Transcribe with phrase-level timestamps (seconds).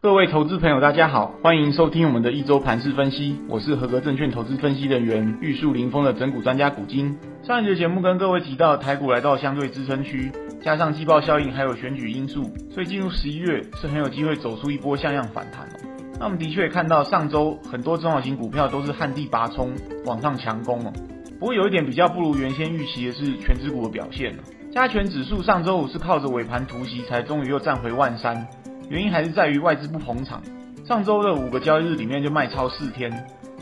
[0.00, 3.36] 各位投资朋友，大家好，欢迎收听我们的一周盘市分析。
[3.48, 7.18] 我是合格证券投资分析人员玉树临风的整股专家古今。
[7.42, 10.30] 上一节节目跟各位提到，台股来到相对支撑区，
[10.62, 15.68] 加上季报效应还有选举因素，所以进入十一月是很有机会走出一波像样反弹。
[16.20, 19.72] 那我们的确也看到上周很多中小型股票都是旱地拔葱
[20.06, 20.92] 往上强攻哦。
[21.40, 24.32] 不过有一点比较不如原先预期的是全指股的表现。
[24.70, 28.46] 加权指数上周五是靠着尾盘突袭才终于又站回万三，
[28.88, 30.42] 原因还是在于外资不捧场。
[30.84, 33.10] 上周的五个交易日里面就卖超四天，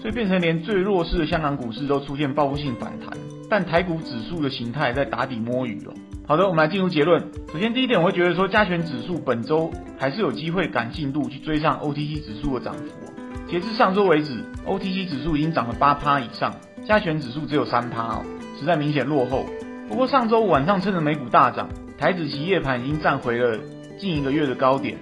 [0.00, 3.16] 所以变成连最弱势的香港股市都出现报复性反弹。
[3.50, 5.94] 但台股指数的形态在打底摸鱼哦。
[6.26, 7.20] 好的，我们来进入结论。
[7.52, 13.12] 首先第一点，我会觉得说加权指数本周还是有机会赶进度去追上 OTC 指数的涨幅。
[13.48, 16.54] 截至上周为止，OTC 指数已经涨了八趴以上。
[16.84, 18.24] 加权指数只有三趴哦，
[18.58, 19.44] 实在明显落后。
[19.88, 21.68] 不过上周五晚上趁着美股大涨，
[21.98, 23.58] 台指期夜盘已经站回了
[23.98, 24.96] 近一个月的高点。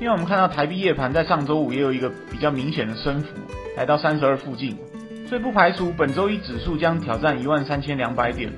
[0.00, 3.28] 因为我们看到台币夜盘在上周五也有一个比较明显的升幅，
[3.76, 4.74] 来到三十二附近，
[5.28, 8.50] 所以不排除本周一指数将挑战一万三千两百点，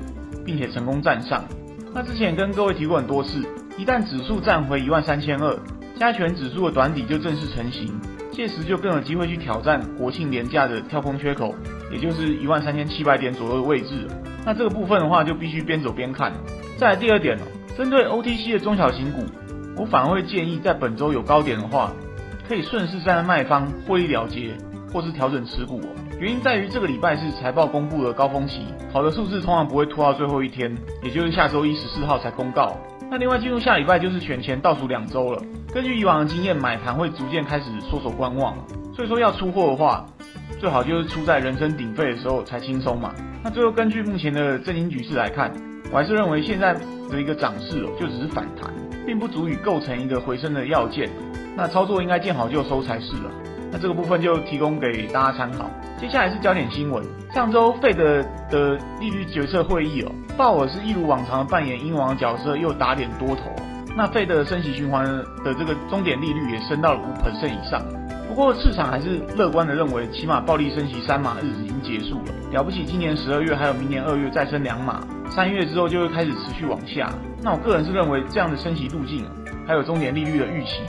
[0.44, 1.44] 并且成功站上。
[1.92, 3.42] 那之前跟各位提过很多次，
[3.76, 5.58] 一旦指数站回一万三千二，
[5.98, 7.92] 加权指数的短底就正式成型。
[8.30, 11.54] 届时就更有机会去挑战国庆连假的跳空缺口，
[11.90, 14.06] 也就是一万三千七百点左右的位置。
[14.42, 16.32] 那这个部分的话，就必须边走边看。
[16.78, 17.36] 再来第二点，
[17.76, 19.22] 针对 OTC 的中小型股，
[19.76, 21.92] 我反而会建议在本周有高点的话，
[22.48, 24.54] 可以顺势站在卖方获利了结，
[24.92, 25.88] 或是调整持股哦。
[26.20, 32.76] 原因在于这个礼拜是财报公布的高峰期，好的数字通常不会拖到最后一天，也就是下周一十四号才公告。
[33.10, 35.42] 那另外进入下礼拜就是选前倒数两周了。
[35.74, 38.56] 根据以往的经验，买盘会逐渐开始缩手观望，
[38.94, 40.06] 所以说要出货的话，
[40.60, 43.12] 最好就是出在人声鼎沸的时候才轻松嘛。
[43.42, 45.52] 那最后根据目前的政经局势来看，
[45.90, 46.74] 我还是认为现在
[47.10, 48.72] 的一个涨势哦，就只是反弹，
[49.06, 51.10] 并不足以构成一个回升的要件。
[51.56, 53.30] 那操作应该见好就收才是了。
[53.70, 55.70] 那这个部分就提供给大家参考。
[55.98, 57.04] 接下来是焦点新闻。
[57.34, 63.54] 上周费德的利率决策会议哦，鲍尔是一如往常扮演鹰王角色，又打脸多头。
[63.96, 65.06] 那费德的升息循环
[65.44, 67.82] 的这个终点利率也升到了五 percent 以上。
[68.28, 72.32] 不过市场还是乐观的认为，起码暴力升息三码日子已经结束了。
[72.52, 77.12] 了不起，今年十二月还有明年二月再升两码，三月之后就会开始持续往下。
[77.42, 79.26] 那我个人是认为这样的升息路径，
[79.66, 80.80] 还有终点利率的预期，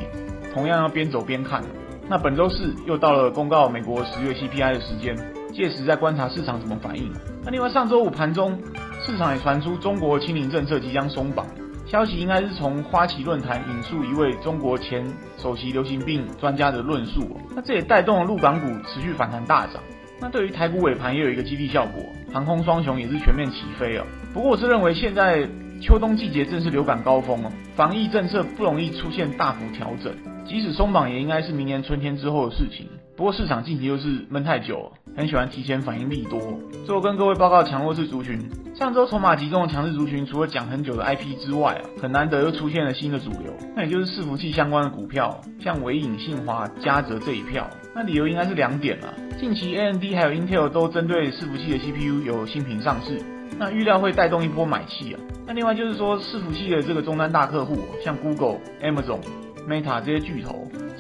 [0.53, 1.61] 同样要边走边看。
[2.07, 5.15] 那本周四又到了公告美国十月 CPI 的时间，
[5.53, 7.11] 届时再观察市场怎么反应。
[7.44, 8.57] 那另外上周五盘中，
[9.05, 11.45] 市场也传出中国清零政策即将松绑，
[11.93, 15.05] 消息应该是从花旗论坛引述一位中国前
[15.37, 17.39] 首席流行病专家的论述。
[17.55, 19.75] 那这也带动了陆港股持续反弹大涨。
[20.19, 22.01] 那对于台股尾盘也有一个激励效果，
[22.33, 24.03] 航空双雄也是全面起飞啊。
[24.33, 25.47] 不过我是认为现在
[25.79, 30.11] 秋冬季节正是流感高峰哦，防疫政策不容易出现大幅调整。
[30.47, 32.89] 即使松绑，也应该是明年春天之后的事情。
[33.16, 36.40] 不过市场近期又是闷太久，很喜欢提前反应利多。
[36.84, 38.40] 最后跟各位报告强弱势族群，
[38.74, 47.69] 上周筹码集中的强势族群，除了讲很久的 IP 之外啊，很难得又出现了新的主流，那也就是伺服器相关的股票，像纬颖、信华、嘉泽这一票。
[47.94, 53.22] 那理由应该是两点啊，近期 AMD 还有 Intel 都针对伺服器的 CPU 有新品上市，
[53.59, 55.19] 那预料会带动一波买气啊。
[55.45, 59.19] 那另外就是说，伺服器的这个终端大客户，像 Google、Amazon。
[59.66, 60.52] Meta 这些巨头，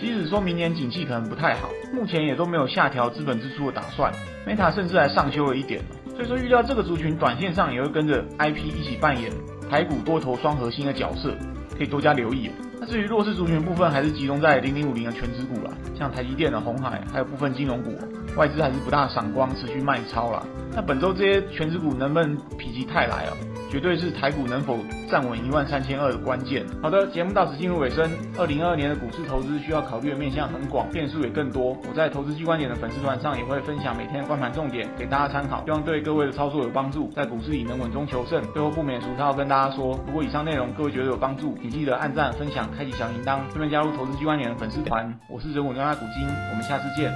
[0.03, 4.11] 即使说明年景气可能不太好，目前也都没有下调资本支出的打算。
[4.45, 5.81] Meta 甚至还上修了一点，
[6.13, 9.31] 所以说预料这个族群短线上也会跟着 IP 一起扮演
[9.69, 11.33] 台股多头双核心的角色，
[11.77, 12.51] 可以多加留意。
[12.81, 17.97] 那至于弱势族群部分，还是集中在零零五零的全值股啦，像台积电的红海，还有部分金融股，
[18.35, 20.43] 外资还是不大赏光，持续卖超啦。
[20.75, 23.31] 那本周这些全值股能不能否极泰来啊？
[23.73, 24.77] 绝对是台股能否
[25.09, 26.63] 站稳一万三千二的关键。
[26.79, 28.07] 好的，节目到此进入尾声。
[28.37, 31.75] 二零二二年的股市投资需要考虑的面向很广，变数也更多。
[31.89, 38.43] 我在投资机关点的粉丝团上也会分享每天的观盘重点给大家参考，希望对各位的操作有帮助，在股市里能稳中求胜。
[38.53, 45.11] 最后不免俗套跟大家说，如果以上内容各位觉得有帮助，请记得按赞、分享、开启小铃铛，顺便加入投资机关点的粉丝团。
[45.27, 47.11] 我是人文专家股金，我们下次见。